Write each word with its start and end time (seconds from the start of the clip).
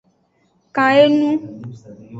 Kan 0.75 0.93
enu. 1.03 1.27